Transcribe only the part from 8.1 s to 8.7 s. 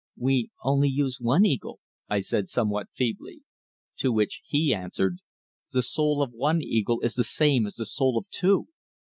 of two."